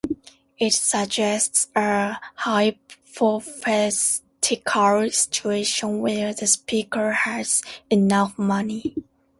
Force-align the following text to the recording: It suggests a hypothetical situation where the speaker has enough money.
It 0.57 0.71
suggests 0.73 1.67
a 1.75 2.13
hypothetical 2.35 3.41
situation 5.11 5.99
where 5.99 6.33
the 6.33 6.47
speaker 6.47 7.11
has 7.11 7.61
enough 7.91 8.35
money. 8.39 8.95